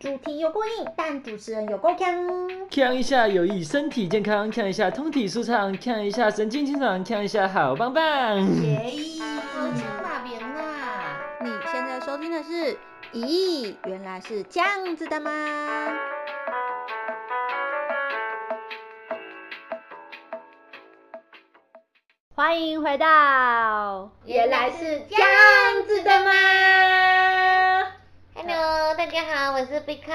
[0.00, 2.08] 主题有过硬，但主持人有够强。
[2.70, 8.04] 强一下有益身体健康，强一下通体舒畅，强一下神经清爽，强一下好棒棒。
[8.62, 8.92] 耶！
[9.52, 11.16] 好强大边呐！
[11.42, 12.78] 你现在收听的是？
[13.12, 15.32] 咦，原来是这样子的吗？
[22.36, 26.30] 欢迎回到，原来是这样子的吗
[28.60, 30.12] ？Hello，大家好，我是碧卡。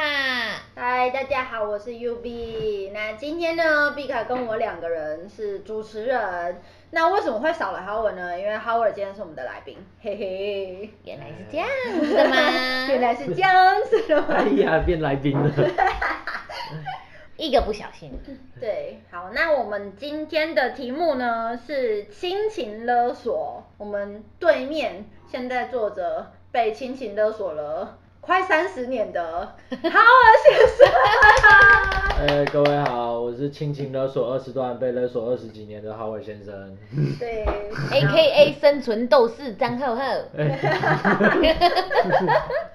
[0.75, 2.91] 嗨，大家好，我是 UB。
[2.91, 6.61] 那今天呢，碧卡跟我两个人是主持人。
[6.91, 8.38] 那为什么会少了 Howard 呢？
[8.38, 10.89] 因为 Howard 今天是我们的来宾，嘿嘿。
[11.05, 11.69] 原来是这样
[12.02, 12.35] 子的吗？
[12.91, 14.27] 原来是这样子的吗？
[14.35, 15.49] 哎呀，变来宾了。
[17.38, 18.11] 一个不小心。
[18.59, 23.63] 对，好，那我们今天的题目呢是亲情勒索。
[23.77, 27.99] 我们对面现在坐着被亲情勒索了。
[28.26, 30.88] 快三十年的 Howard 先生，
[32.25, 36.78] 哎，各位好，我是亲情勒索二十段被勒索二十几年的 Howard 先生。
[37.20, 37.44] 对
[37.92, 40.02] ，A.K.A 生存斗士张浩浩。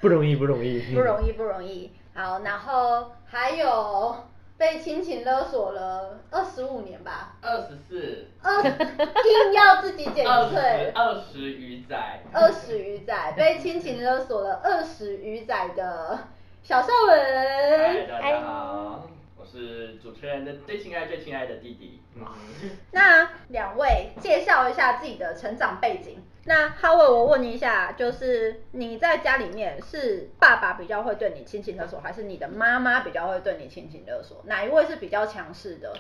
[0.03, 0.81] 不容易，不容易。
[0.95, 1.91] 不容易，不容易。
[2.13, 4.15] 好，然后还有。
[4.59, 16.19] 被亲情勒索了二十五年吧，二十四，二硬要自己减税， 二十余载，二十余载，被亲情勒索了二十余载的
[16.65, 19.09] 小少文，嗨，大家好，我
[19.51, 22.25] 是主持人的最亲爱最亲爱的弟弟，嗯，
[22.93, 26.19] 那两位介绍一下自己的成长背景。
[26.45, 34.43] 那 Howard，我问你一下，就是你在家里面是爸爸比较会对你亲情勒索，还是你的妈妈比较会对你亲情勒索？
[34.47, 35.93] 哪一位是比较强势的？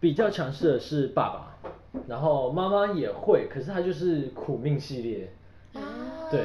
[0.00, 5.32] 比较强势的是爸爸，然后妈妈也会，可是他就是苦命系列。
[5.74, 6.40] 啊，对，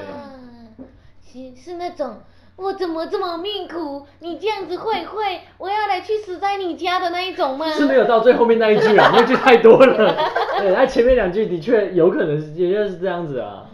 [1.23, 2.21] 是是那种。
[2.57, 4.05] 我怎么这么命苦？
[4.19, 7.69] 你这样子会会，我要来去死在你家的那一种吗？
[7.69, 10.15] 是没有到最后面那一句啊， 那句太多了。
[10.57, 13.69] 对，他前面两句的确有可能是，也就是这样子啊。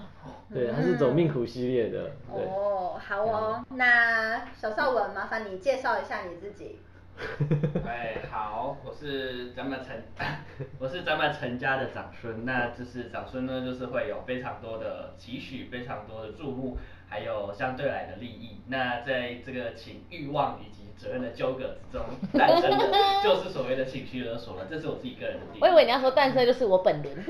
[0.53, 2.11] 对，他是走命苦系列的。
[2.35, 6.79] 对哦，好哦，那小邵文，麻烦你介绍一下你自己。
[7.87, 10.03] 哎，好，我是咱们陈，
[10.77, 12.43] 我是咱们陈家的长孙。
[12.43, 16.77] 那就是长孙呢，就是会有非常多的期许，非常多的注目。
[17.13, 22.01] 还有相对来的利益，那在这个情欲望以及责任的纠葛之中
[22.33, 22.87] 诞生的，
[23.23, 24.65] 就是所谓的情绪勒索了。
[24.69, 25.59] 这是我自己个人的定义。
[25.61, 27.23] 我以为你要说诞生就是我本人。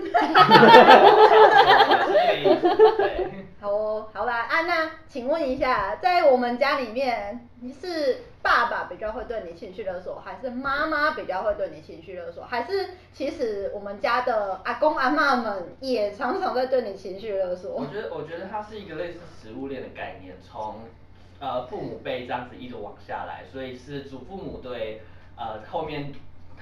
[2.13, 8.24] 对，好哦，好吧，安娜，请问一下，在我们家里面，你是？
[8.44, 17.72] 爸爸比较会对你情绪勒索，还是妈妈比较会对你情绪勒索，还是其实我们家的阿公阿妈们也常常在对你情绪勒索？
[17.72, 20.81] 我觉得，我觉得它是一个类似食物链的概念，从
[21.44, 25.02] 呃父母辈这样子一直往下来，所以是祖父母对
[25.36, 26.14] 呃后面。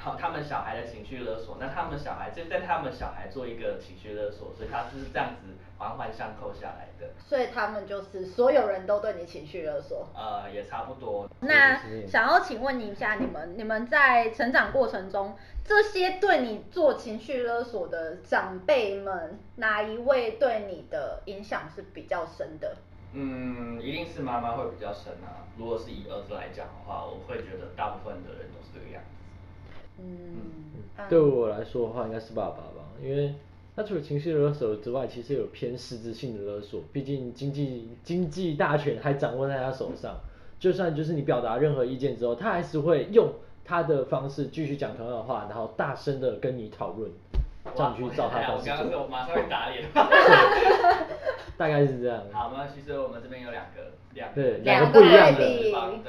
[0.03, 7.14] 好，他们小孩的情绪勒索，那他们小孩就在他们小孩做一个情绪勒索，所以他是这样子环环相扣下来的。
[7.19, 10.08] 所以他们就是所有人都对你情绪勒索。
[10.16, 11.30] 呃，也差不多。
[11.42, 22.75] 那想要请问你一下，你们你们在成长过程中，这些对你做情绪勒索的长辈们，哪一位对你的影响是比较深的？
[23.14, 25.48] 嗯，一定是妈妈会比较深啊。
[25.58, 29.10] 如果是以儿子来讲的话，我会觉得大部分的人都是这个样子。
[30.00, 33.36] 嗯，对我来说的话，应该是爸爸吧，因为
[33.76, 40.18] 他除了情绪勒索之外，其实有偏实质性的勒索，毕竟经济经济大权还掌握在他手上，
[40.60, 43.34] 就算就是你表达任何意见之后，他还是会用
[43.66, 47.12] 他的方式继续讲同样的话，然后大声的跟你讨论，
[47.76, 48.74] 这样去照他方式做。
[48.74, 49.84] 我刚刚马上 会打脸。
[51.58, 52.24] 大概是这样。
[52.32, 55.38] 好，那其实我们这边有两个，两个对两个不一样的，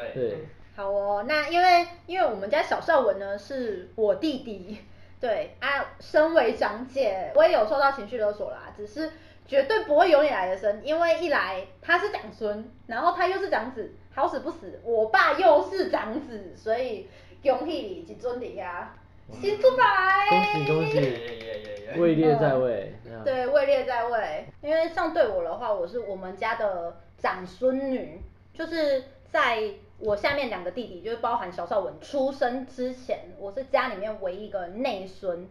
[0.05, 0.13] 对。
[0.15, 4.79] 对好哦，那因为因为我们家小少文呢是我弟弟，
[5.21, 5.69] 对啊，
[6.01, 9.13] 身为长姐，我也有受到情绪勒索啦，只是
[9.47, 17.07] 绝对不会有你来的深，因为一来他是长孙，然后他又是长子，好死不死，我爸又是长子，所以
[17.43, 18.95] 恭喜你及尊你呀，
[19.41, 20.67] 新出牌，恭喜。
[20.67, 28.21] 恭喜，位列在位，嗯、对，位列在位，因为像对我的话，我是我们家的长孙女，
[28.53, 29.75] 就是在。
[30.05, 35.47] 我下面两个弟弟，就是包含小邵文出生之前，我是家里面唯一一个内孙，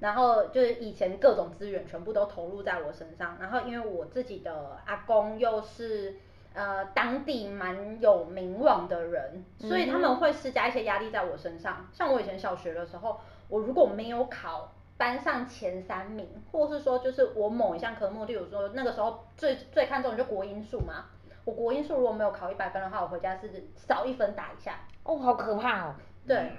[0.00, 6.16] 然后就是以前各种资源全部都投入在我身上，然后因为我自己的阿公又是
[6.56, 11.86] 呃当地蛮有名望的人，所以他们会施加一些压力在我身上。
[11.92, 21.04] 像我以前小学的时候，我如果没有考班上前三名，或是说就是我某一项科目，例如说那个时候最最看重的就国英数嘛。
[21.44, 24.80] 我国英数如果没有考一百分的话，我回家是少一分打一下。
[25.04, 25.94] 哦，好可怕哦。
[26.26, 26.50] 对，嗯、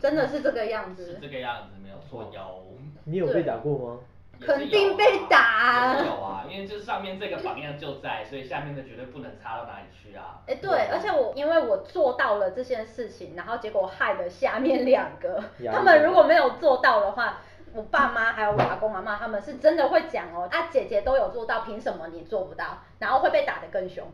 [0.00, 1.12] 真的是这个样子。
[1.12, 2.28] 是这个样子，没有错。
[2.34, 2.64] 有。
[3.04, 4.00] 你有被打过吗？
[4.46, 6.04] 肯定被打、啊。
[6.04, 10.40] 有啊，因为就是上面这个榜样就在，所以下面的绝对不能差到哪里去啊。
[10.46, 15.42] 哎、欸，对，对而且我因为我做到了这件事情，然后结果害了下面两个，
[15.72, 17.40] 他们如果没有做到的话，
[17.72, 22.82] 我爸妈还有我阿公阿妈他们是真的会讲哦，啊姐姐都有做到，凭什么你做不到？
[22.98, 24.06] 然后会被打得更凶。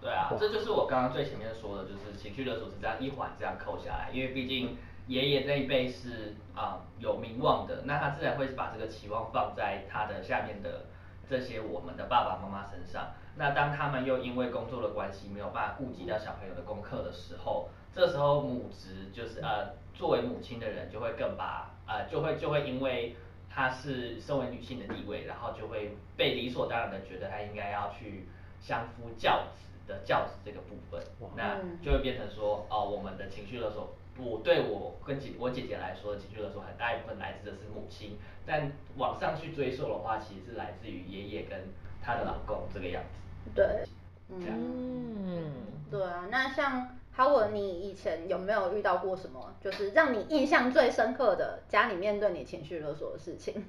[0.00, 4.76] 对啊，这就是我刚刚最前面说的，就是情绪勒索是这样一环这样扣下来，因为毕竟。
[5.06, 10.86] 爷爷那一辈是啊、呃、有名望的，那他自然会把这个期望放在他的下面的
[11.28, 13.12] 这些我们的爸爸妈妈身上。
[13.36, 23.16] 那当他们又因为工作的关系没有办法顾及到小朋友的功课的时候，这时候母职就是呃作为母亲的人就会更把呃就会就会因为
[23.50, 28.26] 她是身为女性的地位，然后就会被理所当然的觉得她应该要去
[28.60, 31.02] 相夫教子的教子这个部分，
[31.36, 33.92] 那就会变成说哦我们的情绪勒索。
[34.18, 38.16] 我对我跟姐我姐姐来说，情绪勒索很大一部分来自的是母亲，
[38.46, 41.58] 但往上去追溯的话，其实是来自于爷爷跟
[42.00, 43.50] 她的老公这个样子。
[43.54, 43.84] 对，
[44.28, 45.52] 嗯，
[45.90, 53.64] 对啊，那像 Howard，你以前有没有遇到过什么，就是让你印象最深刻的家里面对你情绪勒索的事情？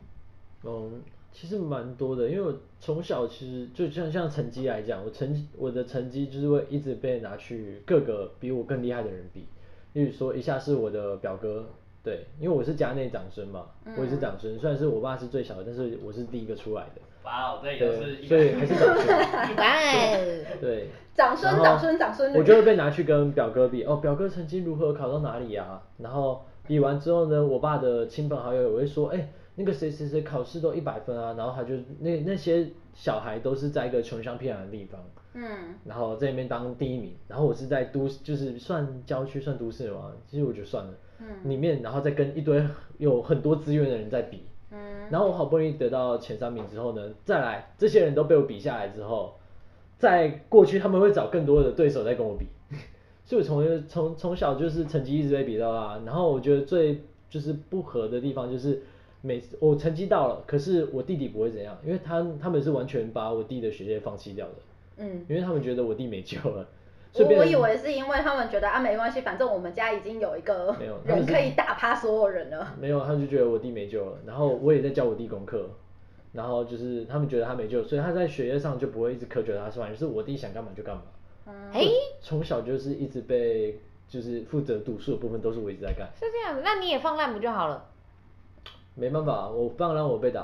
[0.63, 1.01] 嗯，
[1.33, 9.43] 其实蛮多的，因为我从小其实就像像成绩来讲，我成我的成绩就是会一直被拿去各个比我更厉害的人比。
[9.95, 11.65] 例如说，一下是我的表哥，
[12.03, 17.01] 对，因为我是家内长孙嘛，嗯、我也是长孙，虽然是我爸是最小的，但是我是第一个出来的。
[17.23, 19.07] 哇哦，这也是，所以还是长孙。
[19.55, 22.33] 对，对，长孙长孙长孙。
[22.33, 25.81] 我就会被拿去跟表哥比，哦，表哥曾经如何，考到哪里啊？
[25.99, 34.99] 然后比完之后呢，我爸的亲朋好友也会说，哎、欸，那个谁谁谁考试都一百分啊，然后他就那那些小孩都是在一个穷乡僻壤的地方。
[35.33, 40.93] 嗯，然后在那边当第一名，然后我是在都市，就是算郊区算都市嘛，其实我觉得算了。
[41.19, 42.65] 嗯，里面然后再跟一堆
[42.97, 44.43] 有很多资源的人在比。
[44.71, 49.35] 嗯，然后我好不容易得到前三名之后呢，再来这些人都被我比下来之后，
[49.97, 52.47] 在过去他们会找更多的对手在跟我比，
[53.23, 58.81] 所以我从从从小就是成绩一直被比到大，然后我觉得最就是不合的地方就是
[59.25, 64.53] 每次我成绩到了，可是我弟弟不会怎样，因为他他们是完全把我弟的学业放弃掉的。
[64.97, 66.65] 嗯，因为他们觉得我弟没救了，
[67.15, 70.75] 我我以为是因为他们觉得啊没关系，反正我们家已经有一个
[71.05, 72.75] 人可以打趴所有人了。
[72.79, 75.69] 没有，他们就觉得我弟没救了，然后我也在教我弟功课，
[76.31, 81.01] 然后就是他们觉得他没救，所以他在学业上就不会一直苛求他，反正是我弟想干嘛就干嘛。
[81.73, 81.85] 哎，
[82.21, 86.07] 从小就是一直被就是负责读书的部分都是我一直在干。
[86.17, 87.85] 是这样，那你也放烂不就好了？
[88.95, 90.41] 没办法，我放烂我被打，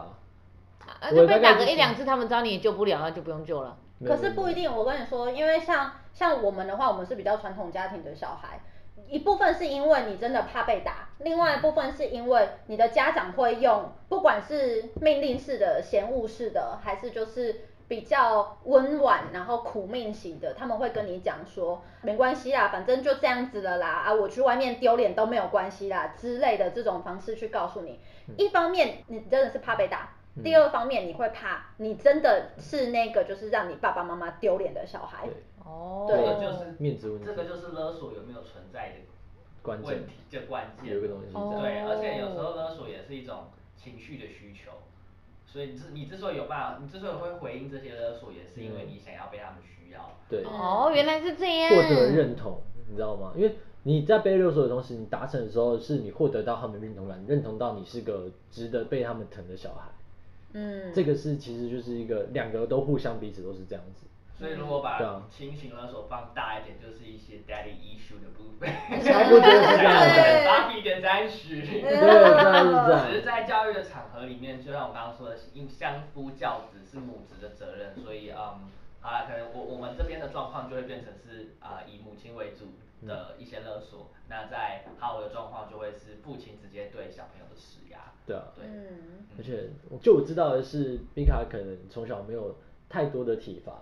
[0.99, 3.77] 啊就被打个一两次，他们知道你也救不了，那就不用救了。
[4.05, 8.59] 可是不一定，我跟你说，因为像像我们的话，我们是比较传统家庭的小孩，
[9.07, 27.99] 一部分是因为你真的怕被打，另外一部分是因为你的家长会用，不管是命令式的、嫌恶式的，还是就是比较温婉然后苦命型的，他们会跟你讲说，没关系啦，反正就这样子了啦，啊，我去外面丢脸都没有关系啦之类的这种方式去告诉你，
[28.37, 30.15] 一方面你真的是怕被打。
[30.41, 35.27] 第二方面，你会怕，你真的是那个就是让你爸爸妈妈丢脸的小孩。
[35.65, 38.95] 哦，这个就是面子问题，这个就是勒索有没有存在的
[39.63, 40.95] 问题，这关键。
[40.95, 44.71] 有个东西对，而且有时候勒索也是一种情绪的需求，
[45.45, 50.15] 所以之你之所以有办法，你之所以会回应这些勒索，也是因为你想要被他们需要。
[50.29, 50.45] 对。
[50.45, 51.69] 哦，原来是这样。
[51.69, 53.33] 获得认同，你知道吗？
[53.35, 59.89] 因为你在被勒索的同时，你达成的时候，是你获得到他们认同感，认同到你是个值得被他们疼的小孩。
[60.53, 64.05] 嗯，这个是其实就是一个两个都互相彼此都是这样子，
[64.37, 68.69] 所以如果把亲情勒索放大一点，就是一些 daddy issue 的部分，
[69.01, 70.45] 差不多是这样子。
[70.45, 78.59] 芭比的赞许，对，对，对，只是在教育的场合里面，就像我刚刚说的，因相夫教子是母职的责任，所以嗯，
[79.01, 82.65] 好了，可能我我们这边的状况就会变成是啊、呃、以母亲为主
[83.07, 88.13] 的一些勒索，嗯、那在哈维的状况就会是父亲直接对小朋友的施压。
[88.27, 89.69] 对啊，对，嗯，而且
[90.01, 92.55] 就我知道的是，米卡可能从小没有
[92.87, 93.73] 太多的体罚。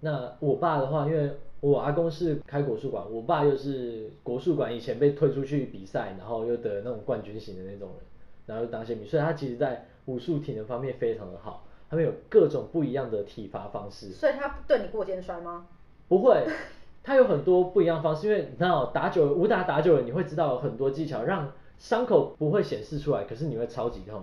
[0.00, 7.98] 那我爸的话，因为我阿公是开国术馆，我爸又是国术馆以前被推出去比赛，然后又得那种冠军型的那种人，
[8.46, 14.10] 然后又当宪兵，所以他其实在武术体能方面非常的好，他们有各种不一样的体罚方式。
[14.10, 15.66] 所以他对你过肩摔吗？
[16.08, 16.46] 不会，
[17.02, 21.52] 他有很多不一样方式，因为你知道打久了，武打打久了，你会知道很多技巧让。
[21.78, 24.20] 伤口不会显示出来，可是你会超级痛。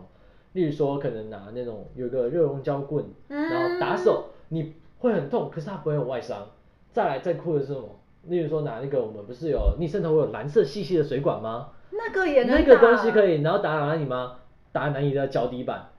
[0.51, 6.49] 例如说，可能拿那种有个热熔胶棍，然后打手，你会很痛，可是它不会有外伤。
[6.91, 7.87] 再来再酷的是什么？
[8.23, 11.69] 例如说拿那个我们不是有逆渗透有蓝色细细的水管吗？
[11.91, 14.39] 那个也能那个东西可以，然后打哪里吗？
[14.73, 15.91] 打哪里的脚底板？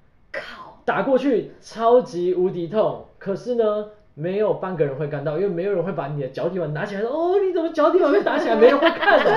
[0.86, 0.92] 靠！
[0.94, 8.54] 打过去超级无敌痛，可是呢，没有半个人会看到，因为没有人会把你的脚底板拿起来说，哦，你怎么脚底板被打起来？
[8.54, 9.34] 没人会看的。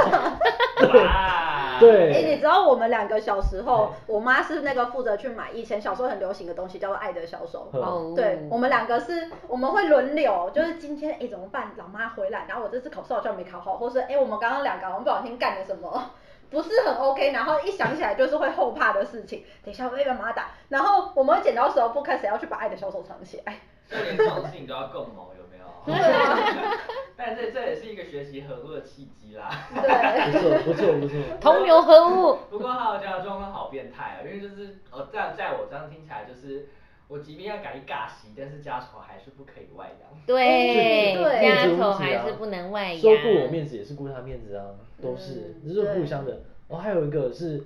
[1.79, 2.13] 对。
[2.13, 7.69] 哎，你知道我们两个小时候，我妈是那个负责去买以前小时候很流行的东西，叫做爱的小手。
[7.73, 8.13] 哦。
[8.15, 11.71] 对，我们两个是，我们会轮流，就是今天哎怎么办？
[11.77, 16.11] 老妈回来，然后我这次考试好像没考好，或是哎我们刚刚两个我们不小心干了什么？
[16.49, 19.43] 不是很 OK，然后一想起来就是会后怕的事情。
[19.63, 23.59] 等一下我会被妈打，然后我们剪刀石头布开始要去把爱的小手藏起来。
[23.89, 25.65] 就连这种事情都要共谋，有没有？
[25.85, 26.77] 对啊。
[27.17, 29.49] 但这这也是一个学习合作的契机啦。
[29.73, 30.31] 对。
[30.31, 31.17] 不错不错不错。
[31.41, 32.39] 同流合污。
[32.49, 36.69] 不过他的家状况好变态啊，因为就是哦，在在我这样听起来就是。
[37.09, 40.09] 我即便要改一尬戏，但是家丑还是不可以外扬。
[40.27, 43.01] 对，家丑还是不能外扬。
[43.01, 44.67] 说顾我面子也是顾他面子啊，
[45.01, 46.39] 都是，这是互相的。
[46.67, 47.63] 哦，还有一个是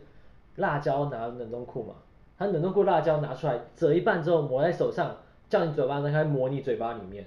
[0.56, 1.96] 辣椒拿冷冻库嘛，
[2.40, 5.18] 他冷冻库辣椒拿出来折一半之后抹在手上，
[5.50, 7.26] 叫你嘴巴张开抹你嘴巴里面。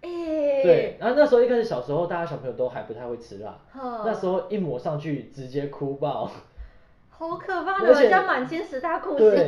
[0.00, 0.62] 欸。
[0.62, 6.30] 对，然后那时候一开始小时候大家小朋友都还不太会吃辣，那时候一抹上去直接哭爆。
[7.20, 9.46] 好可怕的，人家满清十大酷刑。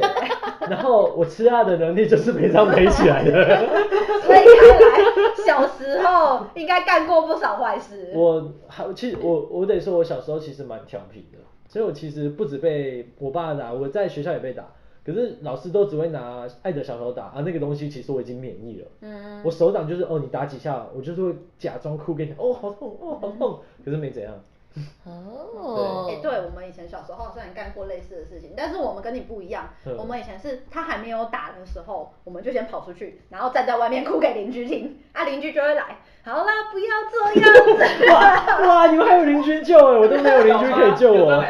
[0.68, 3.32] 然后我吃辣的能力就是没这样没起来的。
[4.20, 8.12] 所以看来小时候应该干过不少坏事。
[8.14, 14.66] 我还其实我我得说，我小时候其实蛮调皮的，所以我其实不止被我爸打，我在学校也被打。
[15.02, 18.86] 可是老师都只会拿爱的小手打啊，那个东西其实我已经免疫了。
[19.00, 19.40] 嗯。
[19.42, 24.32] 我手掌就是哦，你打几下，我就是会假装哭给你，哦好痛，哦好痛，可是没怎样。
[25.04, 29.68] 哦，哎，对，我们以前小时候虽然干过类似的事情，但是我们跟你不一样。
[29.98, 35.98] 我们以前是他还没有打的时候，我们就先跑出去，然后站在外面哭给邻居听，啊，邻居就会来。
[36.24, 38.06] 好啦，不要这样子。
[38.12, 41.44] 哇哇，你们还有邻居救哎，我都没有邻居可以救我。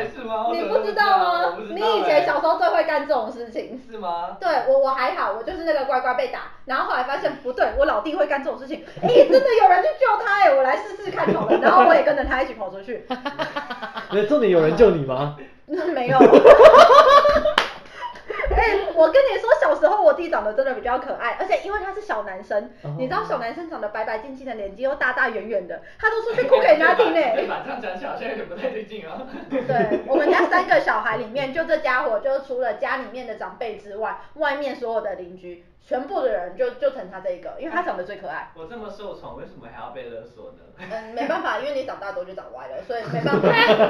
[0.53, 1.57] 你不知道吗？
[1.71, 3.79] 你以前小时候最会干这种事情。
[3.91, 4.37] 是吗？
[4.41, 13.07] 对，我我还好，我就是那个乖乖被打，然后后来发现不对，我老弟会干这种事情，哎，真的有人去救他哎，我来试试看好了， 然后我也跟着他一起跑出去。
[14.11, 15.37] 那重点有人救你吗？
[15.95, 16.19] 没有。
[18.55, 27.21] 哎、欸，我跟你说，小时候我弟长得真的比较可爱，而且因为他是小男生，哦、你知道小男生长得白白净净的，脸肌又大大圆圆的，他都出去哭给人家听呢。
[27.41, 29.27] 你把这样讲起来好像有点不太对劲啊。
[29.51, 35.65] 对，我们家三个小孩里面，就这家伙，就除了家里面的长辈之外，外面所有的邻居。
[35.85, 38.51] 全部的人就就疼他这一个，因为他长得最可爱。
[38.55, 40.59] 我这么受宠，为什么还要被勒索呢？
[40.79, 43.49] 嗯，没办法，因为你长大多就长歪了，所以 没办法。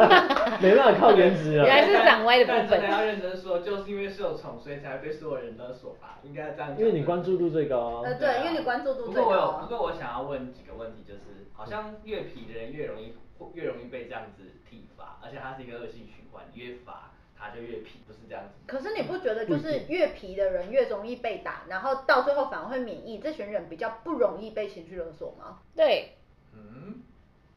[0.61, 1.65] 没办法靠颜值啊。
[1.65, 2.81] 原来是长歪的部分。
[2.81, 6.19] 真的要认真说，就是因为受宠，所以才会被所有人勒索吧？
[6.23, 6.79] 应该这样讲。
[6.79, 8.03] 因为你关注度最高啊。
[8.05, 9.23] 呃，对，因为你关注度最高。
[9.23, 11.21] 不过我有，不过我想要问几个问题，就是
[11.53, 13.15] 好像越皮的人越容易
[13.55, 17.11] 越容易被这样子体罚，而且它是一个恶性循环，越罚。
[17.43, 18.51] 他就越皮，不是这样子。
[18.67, 23.19] 可是你不觉得就是越皮的人越容易被打，然后到最后反而会免疫？
[23.19, 25.59] 这群人比较不容易被情绪勒索吗？
[25.75, 26.17] 对。
[26.55, 27.03] 嗯。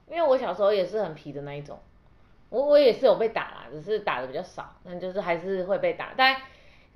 [0.07, 1.79] 因为我小时候也是很皮的那一种，
[2.49, 6.13] 我我也是有被打啦，只是打的比较少，但就是还是会被打。
[6.15, 6.35] 但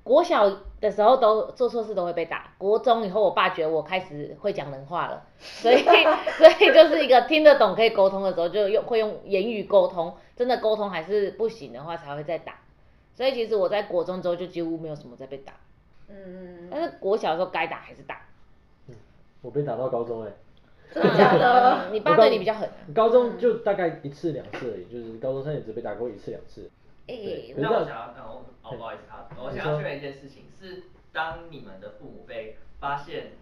[0.04, 0.48] 国小
[0.80, 5.82] 的时候都做错事都会被打，国中以后我爸觉得我开始会讲人话了，所以
[6.38, 12.54] 所以就是一个听得懂可以沟通的时候就用会用言语沟通，真的沟通还是不行的话才会再打。
[13.20, 15.52] 所以其实我在国中之后就几乎没有什么在被打，
[16.08, 18.22] 嗯嗯，但是国小的时候该打还是打。
[18.88, 18.94] 嗯，
[19.42, 20.36] 我被打到高中哎、欸。
[20.94, 21.90] 真的假的？
[21.92, 22.66] 你爸对你比较狠。
[22.94, 26.70] 高中就大概一次两次而已，就是高中三年只被打过一次两次。
[27.08, 33.32] 哎、欸，那我想要，哦，不好意思，啊，我想要确认一件事情，是当你们的父母被发现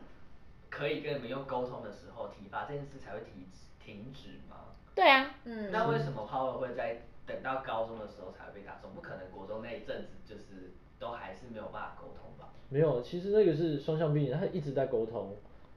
[0.68, 3.47] 可以跟你们用沟通的时候，体罚这件事才会停
[3.78, 4.56] 停止吗？
[4.97, 5.70] 对啊，嗯。
[5.70, 7.02] 那为什么 Power 会在？
[7.28, 12.54] 等到高中的时候才会被打，中不可能国中那一阵子就是都还是没有办法沟通吧？
[12.70, 15.37] 没有，其实那个是双向并行，他一直在沟通，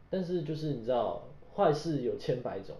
[0.10, 2.78] 但是就是你知道，坏事有千百种，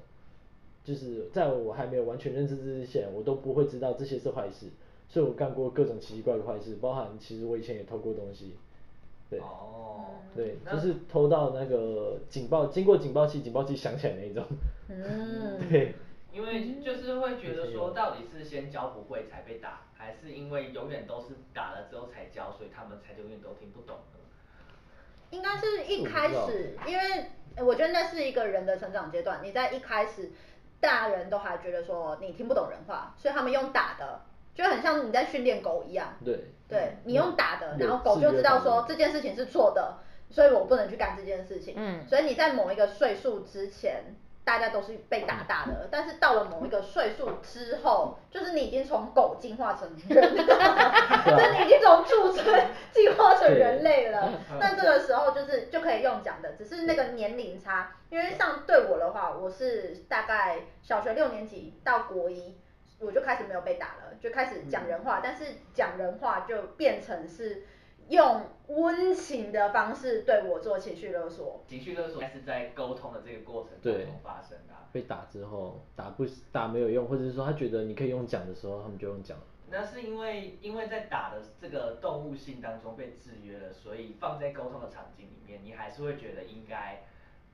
[0.86, 4.68] 就是在我还没有完全认知之前，我都不会知道这些是坏事，
[5.10, 8.56] 所以我干过各种奇奇怪怪的坏事，包含其实我以前也偷过东西，
[9.30, 14.46] 对，哦，对，就是偷到那个警报，经过警报器，警报器响起来那一种，
[14.88, 15.94] 嗯， 对。
[16.32, 24.20] 因为就是会觉得说，到底是先教不会才被打，还是因为永远都是打了之后才教，所以他们才永远都听不懂呢？
[25.30, 29.40] 应该是一开始，因为我觉得那是一个人的成长阶段。
[29.44, 30.32] 你在一开始，
[30.80, 34.22] 大人都还觉得说你听不懂人话，所以他们用打的，
[34.54, 36.18] 就很像你在训练狗一样。
[36.24, 36.46] 对。
[36.70, 39.98] 对，你用打的，然后狗就知道说这件事情是错的。
[40.30, 41.74] 所以我不能去干这件事情。
[41.76, 54.34] 嗯，所以你在某一个岁数之前，大家都是被打大的，但是到了某一个岁数之后，就是你已经从狗进化成人， 就是你已经从畜生进化成人类了。
[54.60, 62.58] 那这个时候就是就可以用讲的，只是那个年龄差，因为像对我的话，我是大概小学六年级到国一，
[63.00, 67.64] 我就开始没有被打了，就开始讲人话，但是讲人话就变成是。
[68.12, 74.74] 用温情的方式对我做情绪勒索，情绪勒索是在沟通的这个过程当中发生的。
[74.92, 79.38] 被打之后，打不打没有用，或者是说他觉得你可以用讲的时候，他们就用讲。
[79.70, 87.04] 那是因为因为在打的这个动物性当中被制约了，所以放在沟通的场景里面，你还是会觉得应该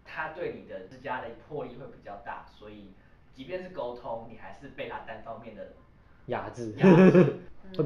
[0.04, 2.94] 他对你的施加的魄力会比较大，所以
[3.32, 5.74] 即便是沟通，你还是被他单方面的
[6.28, 6.74] 压制。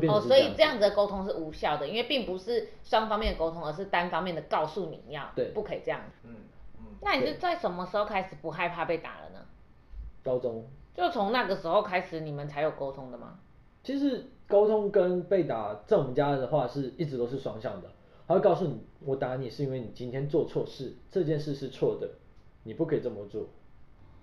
[0.08, 6.02] 哦，所以这样子的沟通是无效的，因为并不是双方面的沟通，而是单方面的告诉你要，对，不可以这样。
[6.24, 6.36] 嗯
[6.78, 6.86] 嗯。
[7.02, 9.40] 那你是在什么时候开始不害怕被打了呢？
[10.24, 10.68] 高中。
[10.94, 13.40] 就从那个时候开始，你们才有沟通的吗？
[13.84, 17.90] 其实沟通跟被打，在我们家的话是一直都是双向的。
[18.28, 22.08] 他会告诉你，我打你是因为你今天做错事，这件事是错的，
[22.64, 23.48] 你不可以这么做。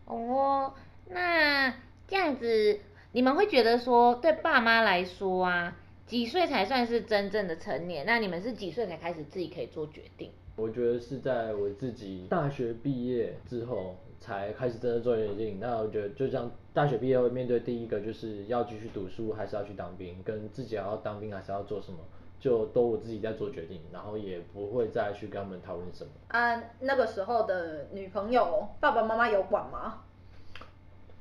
[0.05, 0.73] 哦，
[1.09, 1.75] 那
[2.07, 2.79] 这样子。
[3.12, 8.05] 你们会觉得说，对爸妈来说啊，几岁才算是真正的成年？
[8.07, 10.31] 那你们是几岁才开始自己可以做决定？
[10.57, 15.59] 我觉得是在我自己大学毕业之后才开始真的做决定。
[15.61, 21.99] 那我觉得就像大学毕业会面对第一个就是要继续读书还是要去当兵，跟自己要当兵还是要做什么，
[22.38, 26.11] 就都我自己在做决定，然后也不会再去跟他们讨论什么。
[26.29, 30.03] 啊，那个时候的女朋友，爸爸妈妈有管吗？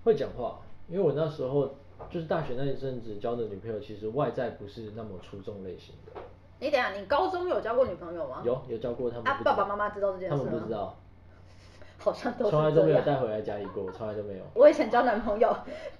[0.03, 0.59] 会讲话。
[0.87, 1.75] 因为我那时候
[2.09, 6.21] 就是大学那一阵子交的女朋友，其实外在不是那么出众类型的。
[6.59, 8.41] 你等下，你高中有交过女朋友吗？
[8.45, 9.27] 有，有交过，他们。
[9.27, 10.43] 啊，爸爸妈妈知道这件事吗？
[10.45, 10.95] 他们不知道。
[11.99, 12.51] 好像都是。
[12.51, 14.43] 从来都没有带回来家里过，从来都没有。
[14.53, 15.55] 我以前交男朋友，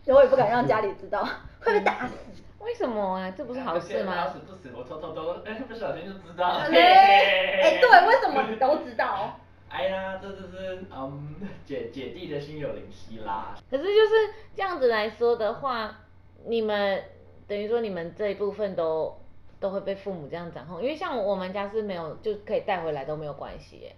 [0.06, 1.28] 我也不敢让家里知道，
[1.60, 2.13] 会被打死。
[2.60, 3.32] 为什么啊？
[3.32, 4.15] 这不是好事吗？
[4.15, 6.60] 打死不死，我偷偷都，哎，不小心就知道了。
[6.62, 6.69] 哎，
[7.62, 9.39] 哎，对，为什么你都知道？
[9.69, 13.56] 哎呀，这就是嗯姐姐弟的心有灵犀啦。
[13.69, 15.99] 可是就是这样子来说的话，
[16.45, 17.03] 你们
[17.47, 19.17] 等于说你们这一部分都
[19.60, 23.91] 都会被父母这样掌控，因为像我们家是没有就可以带回来都没有关系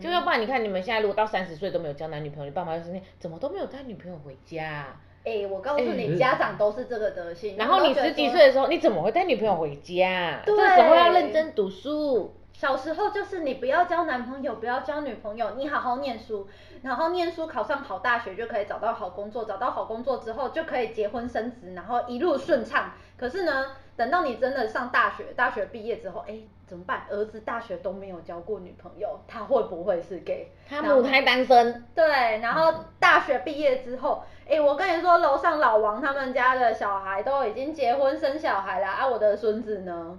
[0.00, 4.86] 就要不然你看你们现在如果到三十岁都没有交男女朋友，你爸妈就是那怎么都没有带女朋友回家？
[5.24, 7.56] 哎、欸，我告诉你，欸、家长都是这个德性。
[7.58, 10.40] 然后你十几岁的时候，你怎么会带女朋友回家？
[10.46, 12.34] 对这时候要认真读书。
[12.60, 16.46] 小时候就是你不要交男朋友，不要交女朋友，你好好念书，
[16.82, 22.92] 然后念书考上好大学就可以找到好工作，找到好工作之后就可以结婚生子，然后一路顺畅。
[23.16, 27.06] 可是呢，等到你真的上大学，大学毕业之后，哎，怎么办？
[27.08, 30.52] 儿子大学都没有交过女朋友，他会不会是 gay？
[30.68, 31.86] 他母胎单身。
[31.94, 32.04] 对，
[32.40, 40.18] 然后大学毕业之后，哎，我跟你说，楼上老王他们家的小孩都已经结婚生小孩了，啊，我的孙子呢？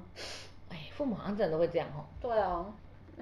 [1.02, 2.06] 父母好像真的都会这样哦。
[2.22, 2.72] 对哦，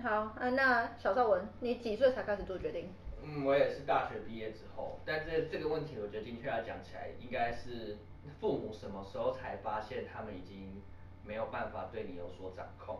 [0.03, 2.89] 好啊，那小邵文，你几岁才开始做决定？
[3.23, 7.95] 嗯，我也是大学毕业之后，但这这个问题，我觉得的确要讲起来，应该是
[8.41, 10.81] 父母什么时候才发现他们已经
[11.23, 12.99] 没有办法对你有所掌控？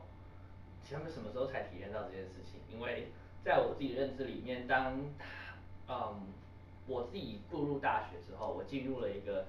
[0.82, 2.62] 其实他们什么时候才体验到这件事情？
[2.74, 3.12] 因为
[3.44, 4.98] 在我自己认知里面，当
[5.90, 6.22] 嗯
[6.88, 9.46] 我自己步入大学之后，我进入了一个。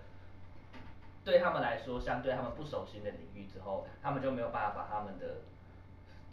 [1.30, 5.36] 对他们来说，相对他们不熟悉的领域之后，他们就没有办法把他们的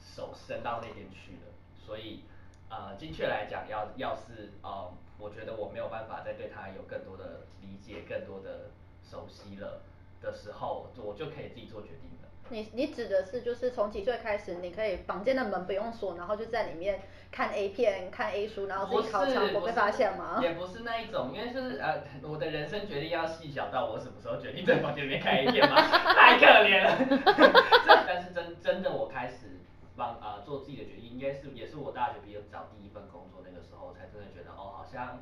[0.02, 1.54] 手伸到那边去了。
[1.86, 2.24] 所以，
[2.68, 8.72] 呃，精确来讲，要要是呃，我觉得我没有办法再对他有更多的理解、更多的
[9.04, 9.82] 熟悉了
[10.22, 12.28] 的时候，我就可以自己做决定了。
[12.50, 20.40] 你你指的是就是从几岁开始，你可以房间的门不用锁，然后就在里面看 A 片、看 A 书，然后自己靠墙不被发现吗？
[20.42, 25.76] 也不是那一种，因为就是呃，我的人生决定要细小到我什么时候决定在房间里面看 A 片吗？
[26.16, 27.64] 太可怜了。
[28.08, 29.60] 但是真真的我开始
[29.98, 35.20] 帮啊、呃、做自己的决定，应该是也是我大学毕业找第一份工作那个时候，才真的觉得哦，好像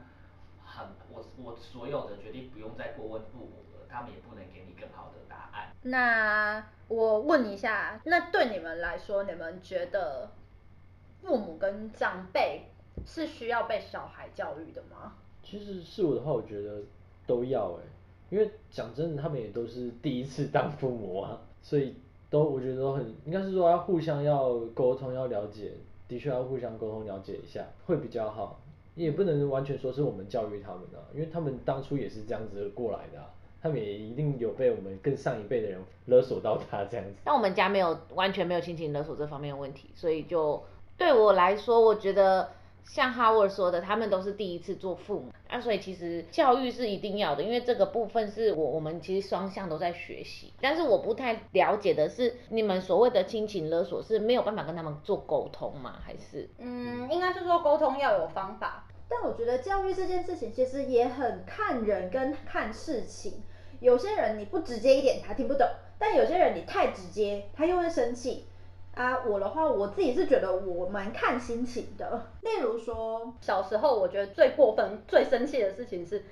[0.63, 5.71] 很我我所有的决定不用再过问父母了，他们也不能给你更好的答案。
[5.83, 6.65] 那。
[6.87, 10.29] 我问一下，那对你们来说，你们觉得
[11.23, 12.67] 父母跟长辈
[13.07, 15.13] 是需要被小孩教育的吗？
[15.41, 16.83] 其实是我的话，我觉得
[17.25, 17.81] 都要哎，
[18.29, 21.95] 因为讲真的，他们也都是第一次当父母啊， 所以
[22.29, 25.71] 都我觉得都很，应该是说要互相要沟通，要了解，
[26.07, 28.61] 的确要互相沟通了解一下，会比较好。
[28.93, 33.33] 也不能完全说是我们教育他们的啊，因为他们当初也是这样子过来的啊。
[33.65, 37.15] 他们也一定有被我们更上一辈的人勒索到他这样子。
[37.23, 40.63] 但我们家没有完全没有亲情勒索这方面的问题，所以就
[40.95, 42.47] 对我来说，我觉得。
[42.87, 50.53] 像 Howard 说的，他们都是第一次做父母啊，所以其实教育是一定要的，因为这个部分是我我们其实双向都在学习。
[50.61, 55.97] 但是我不太了解的是，你们所谓的亲情勒索是没有办法跟他们做沟通吗？
[56.05, 56.47] 还是？
[56.59, 58.85] 嗯，应该是说沟通要有方法。
[59.09, 63.41] 但我觉得教育这件事情其实也很看人跟看事情。
[63.79, 68.45] 有些人你不直接一点他听不懂，但有些人你太直接他又会生气。
[68.95, 72.27] 啊，我的话，我自己是觉得我蛮看心情的。
[72.43, 76.23] 例如说，小时候我觉得最过分、最生气的事情是，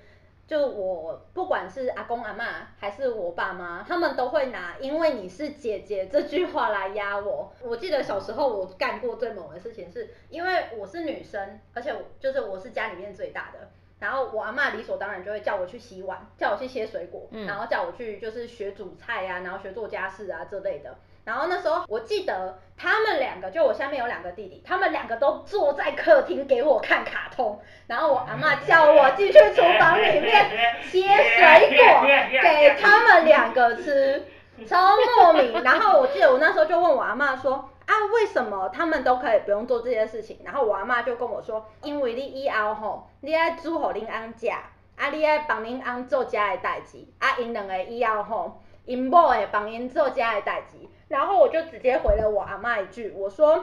[0.48, 2.46] 就我不管是阿公阿嬷
[2.80, 7.52] 还是我爸妈，他们都会拿“因为你是姐姐”这句话来压我。
[7.62, 13.70] 我记得小时候我干过最猛的事情是，因为我是女生，而且就是我是家里面最大的，
[14.04, 20.98] 然后我阿嬷理所当然就会叫我去洗碗，叫我去切水果，嗯、然后叫我去就是学煮菜啊，然后学做家事啊这类的。
[21.24, 30.50] 然后那时候我记得他们两个，就我下面有两个弟弟，他们两个都坐在客厅给我看卡通，然后我阿嬷叫我进去厨房里面
[30.92, 32.06] 切水果
[32.42, 34.26] 给他们两个吃，
[34.68, 35.64] 超莫名。
[35.64, 40.40] 然后我记得我那时候就问我阿嬷说啊，为什么他们都可以不用做这些事情？
[40.44, 50.78] 然后我阿妈就跟我说，因为你以后吼，你爱煮好恁翁食，啊你爱帮恁翁做家的代志，啊因两个以后吼，因某会帮因做家的代志。
[51.10, 53.56] 然后我就直接回了我阿妈一句，我说，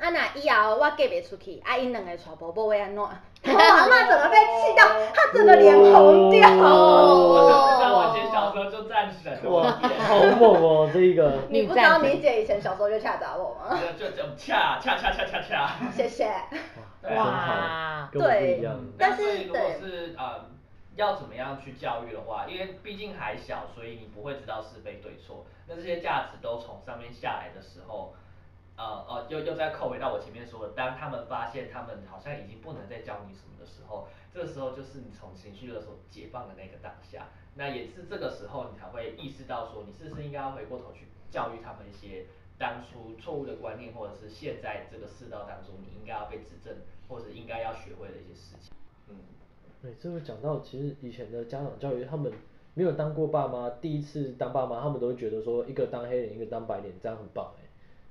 [0.00, 3.04] 啊那以后我嫁不出去，啊因两个娶婆婆会安怎？
[3.42, 6.48] 然后我阿妈整个被气到，她整个脸红掉。
[6.48, 9.38] 哦，那我以前小时候就战神。
[9.50, 9.70] 哇，
[10.06, 11.32] 好猛哦，这个。
[11.48, 13.78] 你不知道你姐以前小时候就恰打我吗？
[13.98, 15.70] 就就恰恰恰恰恰恰。
[15.92, 16.32] 谢谢。
[17.02, 18.66] 哇，对，
[18.98, 20.50] 但是如果是呃。
[20.94, 25.46] 要怎么样去教育的话，因为毕竟还小，所以你不会知道是非对错。
[25.66, 28.12] 那这些价值都从上面下来的时候，
[28.76, 37.28] 呃哦，又又再扣回到我前面说，当他们发现他们好像已经不能再教你什么的时候，这个时候就是你从情绪勒索解放的那个当下。
[37.54, 42.24] 那也是这个时候你才会意识到说，你是不是应该要回过头去教育他们一些
[42.58, 46.74] 当初错误的观念，或者是现在这个世道当中你应该要被指正，
[47.08, 48.72] 或者应该要学会的一些事情。
[49.08, 49.16] 嗯。
[49.82, 52.32] 对，这个讲到其实以前的家长教育，他们
[52.72, 57.52] 没有当过爸妈，第一次当爸妈，他们都会觉得说一个当黑脸，一个当白脸，这样很棒。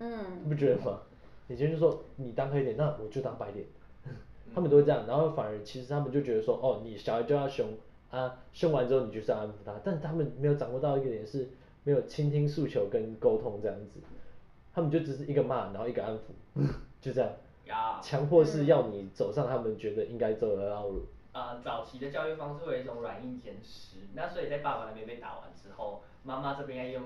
[0.02, 0.50] 嗯。
[0.50, 1.00] 不觉得吗？
[1.48, 3.66] 以前就说你当黑脸，那我就当白脸，
[4.56, 7.68] 他们都会这样，然后反而其实他们就觉得说，哦，你小孩就要凶
[8.10, 11.50] 啊，凶完之后你就是要安抚他，但他们没有掌握到一个点是，
[11.84, 14.00] 没有倾听诉求跟沟通这样子，
[14.74, 16.64] 他们就只是一个骂，然后一个安抚，
[17.02, 17.30] 就这样。
[18.02, 21.06] 强迫是要你走上他们觉得应该走的道路。
[21.32, 27.04] 呃，早期的教育方式会有一种软硬兼施，那所以在爸爸那边被打完之后，妈妈这边要用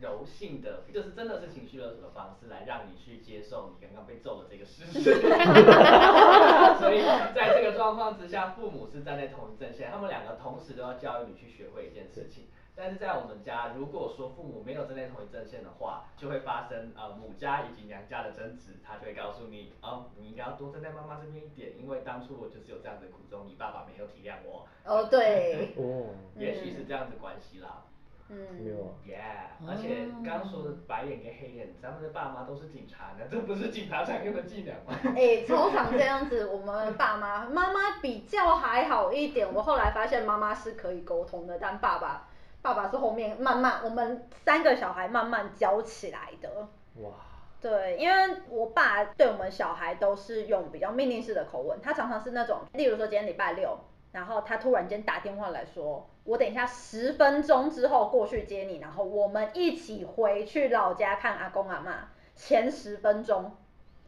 [0.00, 5.00] 柔性的，就是真的是情绪勒索的方式来让你去接受你刚刚被揍的这个事实。
[6.78, 7.02] 所以
[7.34, 12.46] 在这个状况之下，父母是站在同一阵线，他们两个同时都要教育你去学会一件事情。
[12.76, 24.68] 但是在我们家，如果说父母没有站在同一阵线的话，就会发生呃母家以及娘家的争执，他就会告诉你，哦，你应该要多站在妈妈这边一点，因为当初我就是有这样的苦衷，你爸爸没有体谅我。
[24.84, 27.82] 哦，对，哦， 也许是这样子关系啦。
[27.82, 27.97] 嗯，
[28.28, 28.88] 没有啊。
[29.06, 34.98] Yeah，而且刚刚说的白眼跟黑眼，咱们的爸妈都是警察呢，这不是警察常用的伎俩吗？
[35.16, 42.28] 哎、欸，超常这样子，我们爸妈，妈妈比较还好一点，我后来发现妈妈是可以沟通的，但爸爸。
[42.60, 46.68] 爸爸是后面慢慢，我们三个小孩慢慢教起来的。
[46.96, 47.10] 哇。
[47.60, 53.78] 对，因为我爸对我们小孩都是用比较命令式的口吻，他常常是那种，例如说今天礼拜六，
[54.12, 62.08] 然后他突然间打电话来说，我等一下十分钟之后过去接你，然后我们一起回去老家看阿公阿妈。
[62.40, 63.56] 前十分钟，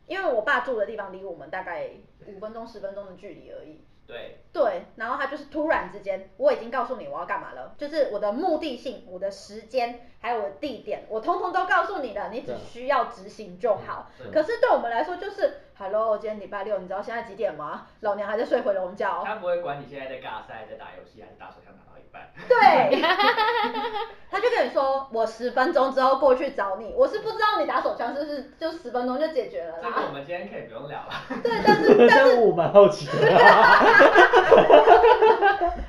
[0.07, 1.91] 因为我爸住的地方离我们大概
[2.27, 3.81] 五分钟十分钟的距离而已。
[4.07, 14.11] 对对，然后他就是突然之间，我已经告诉你我要干嘛了，就是我的目的性、我的时间还有我的地点，我通通都告诉你了，你只需要执行就好。
[14.33, 17.87] 可是对我们来说就是，Hello，今天礼拜六，你知道现在几点吗？
[18.01, 19.23] 老娘还在睡回笼觉。
[19.25, 22.29] 他不会管你现在在尬赛，在打游戏还是打手枪打到一半。
[22.47, 23.01] 对，
[24.31, 26.93] 他就跟你说，我十分钟之后过去找你。
[26.95, 29.85] 我是不知道你打手枪是不是就十分钟就解决了啦。
[29.85, 31.13] 这个我们今天可以不用聊了。
[31.43, 33.13] 对，但是 但是我蛮好奇的。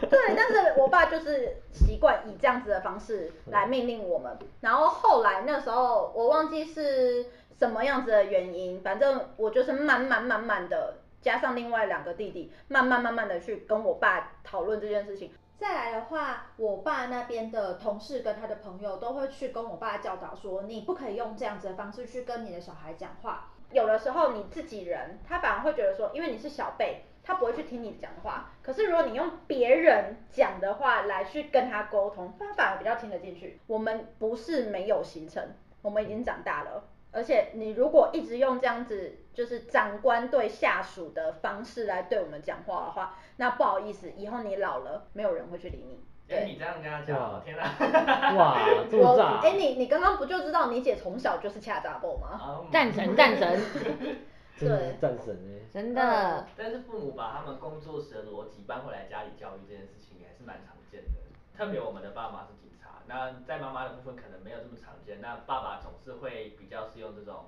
[0.10, 4.38] 对，但是我爸就是习惯以这样子的方式来命令我们。
[4.62, 7.26] 然后后来那时候我忘记是
[7.62, 15.32] 什么样子的原因，反正我就是慢慢慢慢的加上另外两个弟弟，慢慢慢慢的去跟我爸讨论这件事情。
[15.60, 23.52] 再来的话，我爸那边的同事跟他的朋友都会去跟我爸教导说，你不可以用这样子的方式去跟你的小孩讲话。
[23.72, 28.50] 有的时候你自己人，他反而会觉得说，因为你是小辈，他不会去听你讲话。
[28.64, 33.60] 可是如果你用别人讲的话来去跟他沟通，他反而比较听得进去。
[33.68, 35.48] 我们不是没有形成，
[35.84, 36.84] 我们已经长大了。
[37.12, 46.00] 而且你如果一直用这样子，就是长官对下属的方式来对我们讲话的话，那不好意思，以后你老了，没有人会去理你。
[46.34, 48.34] 哎，你这样跟他讲，天哪！
[48.36, 48.58] 哇，
[48.90, 49.42] 这么炸！
[49.44, 52.66] 哎，你你刚刚不就知道你姐从小就是恰杂宝吗？
[52.72, 53.60] 战神， 战神。
[54.58, 56.48] 对，战神哎，真的。
[56.56, 61.10] 但是父母把他们工作时的逻辑搬回来家里教育这件事情，还是蛮常见的。
[61.62, 65.22] 特别我们的爸妈是警察，那在妈妈的部分可能没有这么常见。
[65.22, 67.46] 那爸爸总是会比较是用这种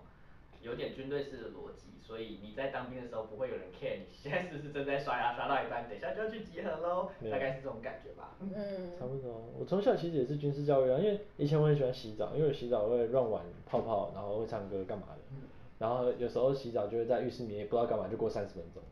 [0.62, 1.88] 有点军队式的逻辑。
[2.00, 8.36] 所以你在当兵的时候不会有人 care 你现在是不是正在刷牙刷到一半，等一下就要去集合喽，大概是这种感觉吧。
[8.40, 9.50] 嗯，差不多。
[9.58, 15.36] 我从小其实也是军事教育啊，因为以前我很喜欢洗澡，因为我洗澡会乱玩泡泡，然后会唱歌干嘛的。
[15.80, 18.84] 然后有时候洗澡就会在浴室里面也不知道干嘛就过三十分钟。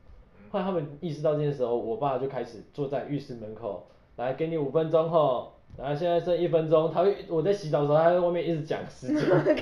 [0.49, 3.86] 后来他们意识到这件事后，我爸就开始坐在浴室门口，
[4.21, 5.53] 来给你五分钟后。
[5.77, 9.15] 然后现在剩一分钟，他会我在洗澡的时候，他在外面一直讲时间，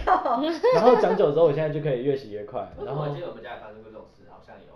[0.74, 2.68] 然后讲久之后，我现在就可以越洗越快。
[2.84, 4.74] 然后我记得我们家也发生过这种事，好像有。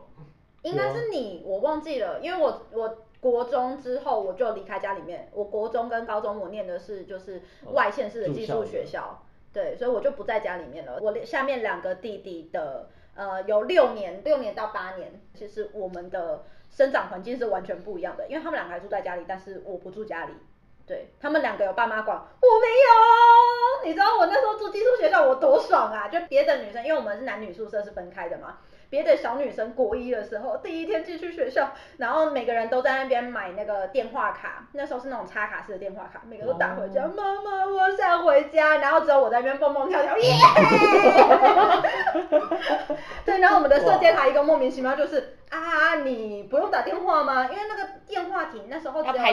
[0.61, 7.41] 应该是你，我忘记了，因为我我国中之后我就离开家里面，我国中跟高中我念的是就是
[7.71, 10.99] 外县市的寄宿学校，对，所以我就不在家里面了。
[11.01, 16.43] 我下面两个弟弟的呃有六年，六年到八年，其实我们的
[16.75, 20.33] 生长环境是完全不一样的，因为他们两个还住在家里，但是我不住家里。
[20.85, 23.87] 对，他们两个有爸妈管，我没有。
[23.87, 26.09] 你知道我那时候住寄宿学校我多爽啊！
[26.09, 28.57] 就别的女生，因为我们是男女宿舍是分开的嘛。
[28.93, 37.73] 别的小女生国一的时候，第一天进去学校，然后每个人都在那边买那个电话卡，那时候是那种插卡式的电话卡，每个都打回家，妈妈、oh.
[37.73, 40.35] 我想回家，然后只有我在那边蹦蹦跳跳，耶！
[43.25, 45.37] 对，然后我们的舍监还一个莫名其妙就是。
[45.53, 47.45] 啊，你不用打电话吗？
[47.45, 49.23] 因为那个电话亭那时候只有两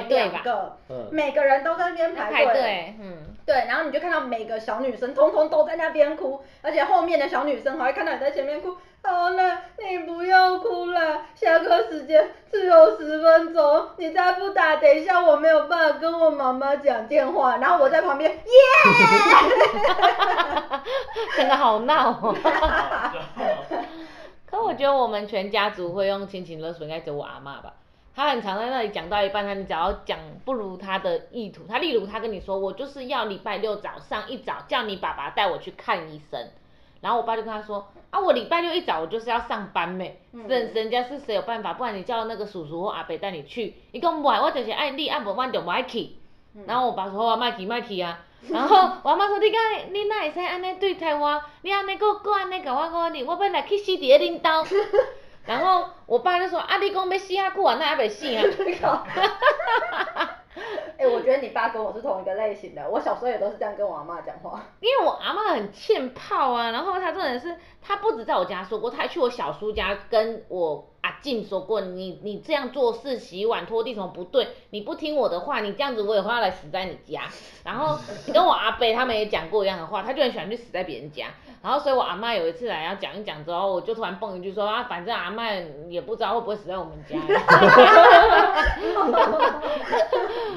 [0.42, 0.76] 个，
[1.10, 2.44] 每个人都在那边排队。
[2.44, 8.76] 排队，嗯，对，然后你就看到每个小女生通通都在那边哭，而且后面的小女生还会看到你在前面哭。
[9.02, 17.56] 好了，你不要哭了，下课时间只有十分钟，你再不打，等一下我没有办法跟我妈妈讲电话。
[17.56, 18.40] 然后我在旁边，耶！
[21.36, 22.36] 真的好闹哦。
[24.46, 27.72] 可我觉得我们全家族会用亲情勒索，应该只有我阿妈吧。
[28.14, 36.50] 她很常在那里讲到一半，她你只要讲不如她的意图，她例如她跟你说，我就是要礼拜六早上一早叫你爸爸带我去看医生，
[37.00, 46.10] 然后我爸就跟他说，啊我礼拜六一早我就是要上班咩，人人家是谁有办法，不然你叫那个叔叔或阿伯带你去，伊讲不爱，我就是爱你，爱无我就不爱去。
[46.66, 48.18] 然后我爸说，我莫去莫去啊。
[48.48, 49.60] 然后 我妈说，你敢
[49.92, 51.40] 你哪会使安尼对待我？
[51.62, 54.66] 你安尼搁搁安尼甲我讲你，我要来去死伫咧恁兜。
[55.46, 58.42] 然后我爸就说，啊你讲要死啊久啊，那还未死啊。
[60.98, 64.60] 哎、我觉得你爸跟我是同一个类型的，我小时候也都是这样跟我阿妈讲话。
[64.80, 77.22] 因为我阿妈很欠泡啊，然后她真的是，她不止在我家说过，她还去我小叔家跟我阿静说过，你你这样做事、洗碗、拖地什么不对，你不听我的话，你这样子我也会要来死在你家。
[77.64, 81.26] 然后 你跟我阿伯他们也讲过一样的话，他就很喜欢去死在别人家。
[81.62, 85.52] 然后所以我阿妈有一次来要讲一讲之后，我就突然蹦一句说啊，反正阿妈
[85.88, 87.18] 也不知道会不会死在我们家。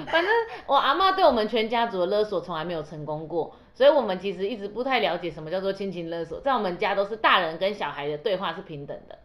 [0.07, 0.31] 反正
[0.67, 6.39] 我阿妈对我们全家族的勒索从来没有成功过，所以我们其实一直不太了解什么叫做亲情勒索。
[6.39, 9.17] 在我们家都是大人跟小孩的对话是平等的，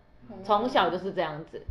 [0.44, 1.62] 从小就是这样子。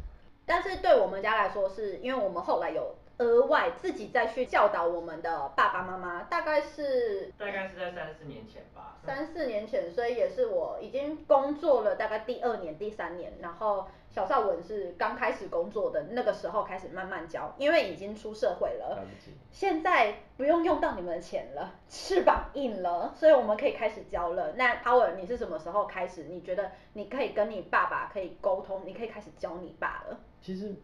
[0.45, 2.95] 但是对我们家来说，是因为我们后来有。
[3.17, 8.97] 额外自己再去教导我们的爸爸妈妈，大概是大概是在三四年前吧。
[9.03, 19.03] 三四年前，所以也是我已经工作了大概第二年、第三年，然后小少文是刚开始工作的那个时候开始慢慢教，因为已经出社会了，
[19.51, 24.53] 现在不用用到你们的钱了，翅膀硬了，所以我们可以开始教了。
[24.57, 26.25] 那 Howard，你是什么时候开始？
[26.25, 30.19] 你觉得你可以跟你爸爸可以沟通，你可以开始教你爸了？
[30.41, 30.75] 其实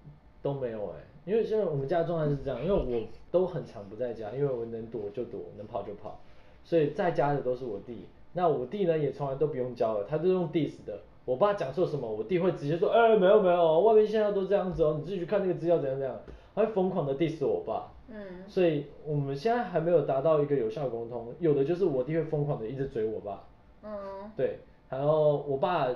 [0.41, 1.12] 都没有哎、欸。
[1.25, 6.19] 因为现在我们家的状态是这样，因为我都很常不在家，因为我能躲就躲，能跑就跑，
[6.63, 8.05] 所以在家的都是我弟。
[8.33, 10.99] 那我弟呢也从来都不用教了，他就用 diss 的。
[11.25, 16.19] 我爸讲错什么，我弟会直接说，哎，没有没有，外面现在都这样子哦，你自己去看那个资料怎样怎样，
[16.53, 17.91] 他会疯狂的 diss 我爸。
[18.09, 18.43] 嗯。
[18.47, 23.43] 所以我们现在还没有达到一个有效沟通，有的就是我弟会疯狂的一直追我爸。
[23.83, 23.91] 嗯。
[24.35, 24.59] 对，
[24.89, 25.87] 然后我爸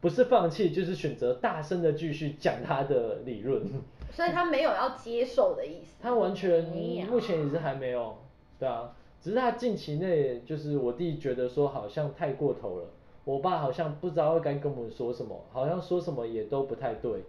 [0.00, 3.62] 不是放弃，就是选择大声的继续讲他的理论。
[4.10, 5.96] 所以他没有要接受的意思。
[6.00, 6.64] 他完全
[7.08, 8.16] 目前也是还没有，
[8.58, 12.84] 对啊，只是他近期内就是我弟觉得说好像太过头了，
[13.24, 17.24] 我爸好像不知道该跟我们说什么，好像说什么也都不太对，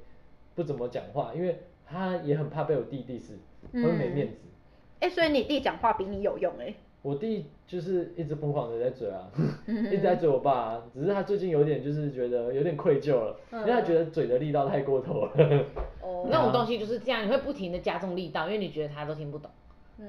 [0.56, 3.32] 不怎么讲话，因为他也很怕被我弟 diss，
[3.74, 4.48] 会没面子。
[5.00, 6.76] 哎、嗯欸，所以你弟讲话比你有用哎、欸。
[7.02, 9.32] 我弟就是一直疯狂的在嘴啊，
[9.90, 15.32] 一直在嘴我爸啊，只是他最近有点就是觉得有点愧疚了，因为他觉得嘴的力道太过头了。
[16.24, 19.50] 哦，那种东西就是这样，你会不停的加重力道，因为你觉得他都听不懂，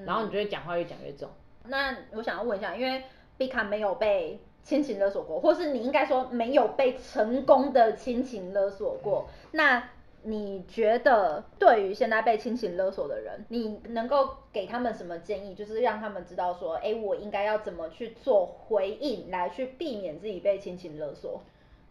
[0.04, 1.28] 然后你就会讲话越讲越重。
[1.64, 3.02] 那我想要问一下，因为
[3.36, 9.82] 碧卡没有被亲情勒索过，或是你应该说没有被成功的亲情勒索过，那。
[10.22, 15.54] 你觉得对于现在被亲情勒索的人，你能够给他们什么建议？
[15.54, 21.40] 就是让他们知道说，哎，我应该要怎么去做回应，来去避免自己被亲情勒索。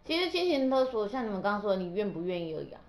[0.06, 2.80] 其实亲情勒索，像你们刚刚说的，你愿不愿意而已啊，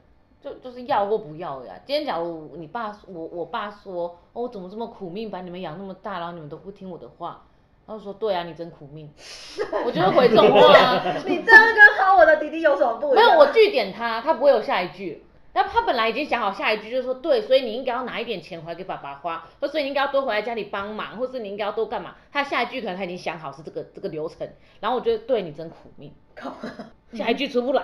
[0.42, 1.74] 就就是要或不要呀。
[1.84, 7.42] 今天假如你爸我我爸说，哦，我怎么这么苦命把你们养那么大，然后你们都不听我的话，
[7.86, 9.10] 他就说，对啊，你真苦命。
[9.84, 13.26] 我就会回这种话，你这样跟好我的弟弟有什么不一样？
[13.26, 15.24] 没有，我句点他，他不会有下一句。
[15.52, 22.14] 那他本来已经想好下一句，就是说对，所以你应该要拿一点钱回来给爸爸花，或所以你应该要多回来家里帮忙，或是你应该要多干嘛？
[22.30, 24.48] 他下一句可能他已经想好是这个这个流程，
[24.78, 26.54] 然后我觉得对你真苦命，靠，
[27.12, 27.82] 下一句出不来，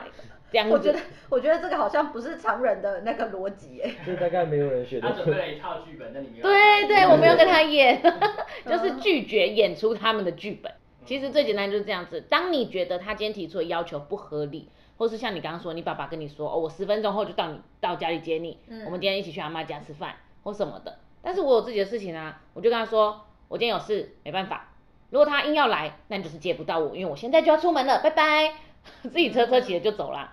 [0.50, 0.74] 这样子。
[0.74, 3.94] 我觉得我觉得这个好像不是常人的那个逻辑耶。
[4.06, 5.08] 就大概没有人学的。
[5.08, 6.42] 他准备了一套剧本在里面。
[6.42, 8.00] 对对，我没有跟他演，
[8.66, 10.72] 就是拒绝演出他们的剧本。
[11.04, 14.70] 其实最简单就是这样子，当你觉得他今天提出的要求不合理。
[14.98, 20.98] 或是像你刚刚说，你爸爸跟你说，哦，我十分钟后就到你到家里接你，嗯，我们今天一起去阿妈家吃饭或什么的。
[21.20, 24.70] 但是我有自己的事情啊，我就跟他说，我今天有事，没办法。
[25.10, 28.54] 如果他硬要来，那你就是接不到我，因为我现在就要出门了，拜拜。
[29.02, 30.32] 自己车车骑了就走了。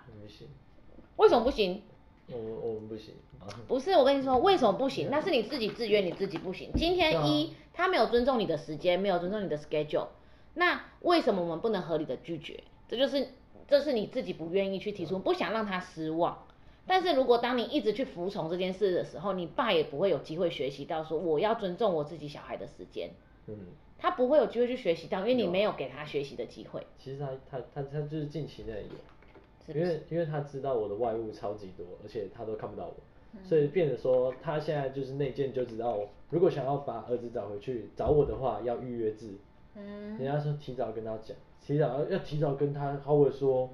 [1.17, 1.81] 为什么不行？
[2.27, 3.13] 我我们不行。
[3.67, 5.09] 不是，我跟你说，为什么不行？
[5.11, 6.71] 那是你自己自愿你自己不行。
[6.75, 10.07] 今天一，他没有尊重你的时间，没有尊重你的 schedule，
[10.53, 12.63] 那为什么我们不能合理的拒绝？
[12.87, 13.27] 这就是。
[13.65, 16.45] 这是你自己不愿意去提出，不想让他失望。
[16.85, 23.11] 但是如果当你一直去服从这件事的时候，你爸也不会有机会学习到说我要尊重我自己小孩的时间。
[23.47, 23.57] 嗯，
[23.97, 26.85] 他不会有机会去学习到，因为你没有给他学习的机会。
[26.99, 28.97] 其实他他他他就是近期内有，
[29.67, 32.95] 因为因为他知道我的外物超级多，而且他都看不到我，
[33.33, 35.99] 嗯、所以变得说他现在就是内建就知道，
[36.29, 39.35] 如果想要把儿子找回去找我的话，要预约制。
[39.75, 41.35] 嗯，人家说提早跟他讲。
[41.65, 43.69] 提早要要提早跟他好我说，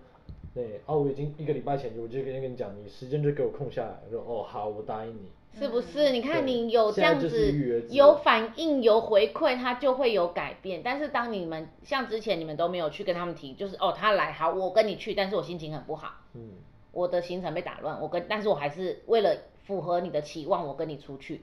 [0.53, 5.31] 对，啊我已经一个礼拜前我就跟跟你讲，你时间就给我空下来，我说哦好，我答应你。
[5.57, 6.11] 是不是？
[6.11, 7.53] 你看你有这样子
[7.89, 10.81] 有反应有回馈，他就会有改变。
[10.83, 16.51] 但是当你们像之前你们都没有去跟他们提，就是哦他来好，我跟你去，但是我心情很不好，嗯，
[16.91, 19.35] 我的行程被打乱，我跟但是我还是为了
[19.65, 21.41] 符合你的期望，我跟你出去。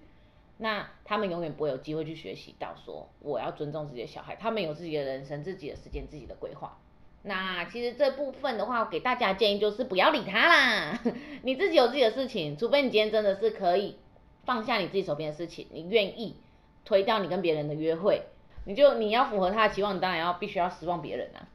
[0.59, 6.79] 那他们永远不会有机会去学习到说，我要尊重自己的小孩，他们有自己的人生、自己的时间、自己的规划。
[7.29, 11.01] 那其实这部分的话，我给大家建议就是不要理他啦，
[11.43, 13.97] 你自己有自己的事情，除非你今天真的是可以
[14.45, 16.37] 放下你自己手边的事情，你愿意
[16.85, 18.23] 推掉你跟别人的约会，
[18.65, 21.49] 你就你要符合他的期望，你当然要必须要失望别人啊。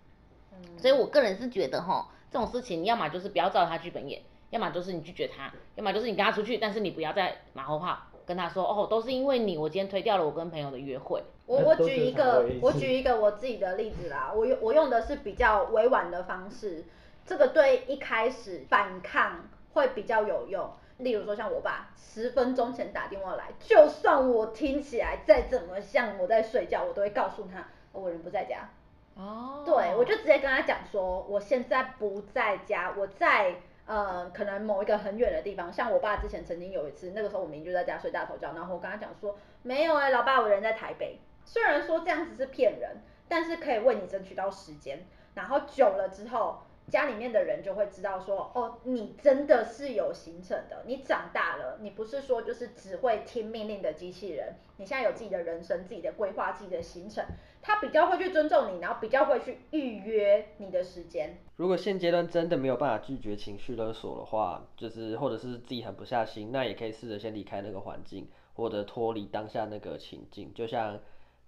[0.78, 7.98] 所以我个人是觉得哈，这种事情你要么就是不要照他剧本演，要么就是你拒绝他，要么就是你跟他出去，但是你不要再马后炮。
[8.24, 11.22] 跟他说哦，都是因为你，我今天推掉了我跟朋友的约会。
[11.52, 16.86] 我我举一个，我举一个我自己的例子啦，我用我用的是比较委婉的方式，
[17.26, 20.72] 这个对一开始反抗会比较有用。
[21.00, 28.70] 例如说像我爸十分钟前打电话来，就算我听起来再怎么像我在睡觉，我都会告诉他我人不在家。
[29.16, 33.56] 哦，对，我就直接跟他讲说，我现在不在家，我在。
[33.88, 41.20] 呃，可能某一个很远的地方，像我爸之前曾经有一次，那个时候我明明就在家睡大头觉，然后我跟他讲说，没有哎、欸，老爸，我人在台北。
[41.46, 45.06] 虽然说这样子是骗人，但是可以为你争取到时间。
[45.34, 57.24] 然后久了之后，家里面的人就会知道说，哦，你真的是有行程的，你长大了，你不是说就是只会听命令的机器人，你现在有自己的人生、自己的规划、自己的行程。
[57.64, 61.38] 他比较会去尊重你，然后比较会去预约你的时间。
[61.58, 70.52] 如果现阶段真的没有办法拒绝情绪勒索的话，就是或者是自己狠不下心，那也可以试着先离开那个环境，或者脱离当下那个情境。
[70.56, 71.00] 就像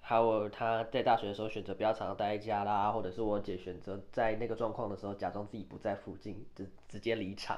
[0.06, 7.58] 还有他在大学的时候选择比较常待在家啦，或者是我姐选择在那个状况的时候假装自己不在附近，就直接离场。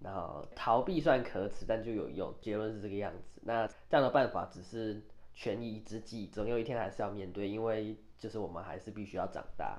[0.00, 2.34] 然后逃避算可耻，但就有用。
[2.42, 3.40] 结论是这个样子。
[3.44, 5.00] 那这样的办法只是。
[5.38, 9.78] 权宜之计，总有一天还是要面对，因为就是我们还是必须要长大。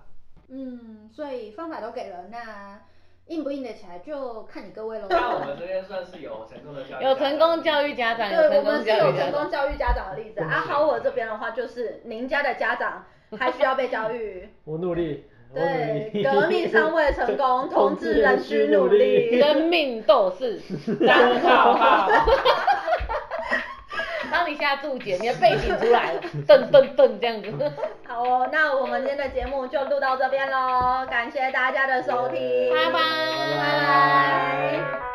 [0.50, 2.80] 嗯，所以方法都给了，那
[3.28, 5.08] 硬不硬得起来就看你各位喽。
[5.10, 10.42] 那我们这边算是有成功的教育，有成功教育家长，对，我们是有成功教育家长的例子。
[10.42, 13.06] 啊，好，我这边的话就是您家的家长
[13.38, 14.48] 还需要被教育。
[14.66, 15.26] 我努力。
[15.54, 19.40] 对，革命尚未成功， 同志仍需努力。
[19.40, 20.60] 生命斗士
[21.06, 22.10] 张浩浩。
[24.58, 27.72] 当你现在注解，你的背景出来了，噔噔噔这样子。
[28.08, 33.00] 好哦，那我们今天的节目就录到这边喽，感谢大家的收听，拜拜，
[33.58, 35.07] 拜拜。